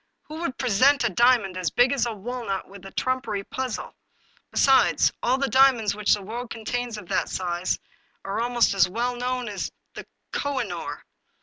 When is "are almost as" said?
8.25-8.89